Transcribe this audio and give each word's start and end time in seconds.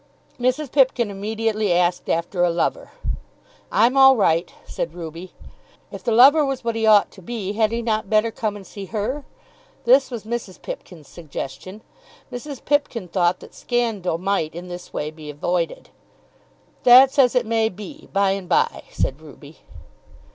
Mrs. 0.39 0.71
Pipkin 0.71 1.11
immediately 1.11 1.71
asked 1.71 2.09
after 2.09 2.43
a 2.43 2.49
lover. 2.49 2.89
"I'm 3.71 3.95
all 3.95 4.15
right," 4.15 4.51
said 4.65 4.95
Ruby. 4.95 5.33
If 5.91 6.03
the 6.03 6.11
lover 6.11 6.43
was 6.43 6.63
what 6.63 6.73
he 6.73 6.87
ought 6.87 7.11
to 7.11 7.21
be, 7.21 7.53
had 7.53 7.71
he 7.71 7.83
not 7.83 8.09
better 8.09 8.31
come 8.31 8.55
and 8.55 8.65
see 8.65 8.85
her? 8.85 9.25
This 9.85 10.09
was 10.09 10.23
Mrs. 10.23 10.59
Pipkin's 10.59 11.07
suggestion. 11.07 11.83
Mrs. 12.31 12.65
Pipkin 12.65 13.09
thought 13.09 13.41
that 13.41 13.53
scandal 13.53 14.17
might 14.17 14.55
in 14.55 14.69
this 14.69 14.91
way 14.91 15.11
be 15.11 15.29
avoided. 15.29 15.91
"That's 16.81 17.19
as 17.19 17.35
it 17.35 17.45
may 17.45 17.69
be, 17.69 18.09
by 18.11 18.31
and 18.31 18.49
by," 18.49 18.85
said 18.91 19.21
Ruby. 19.21 19.59